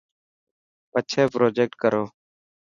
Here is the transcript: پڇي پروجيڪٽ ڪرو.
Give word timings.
پڇي 0.91 1.23
پروجيڪٽ 1.33 1.71
ڪرو. 1.81 2.03